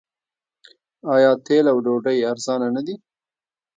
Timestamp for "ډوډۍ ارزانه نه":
1.85-2.81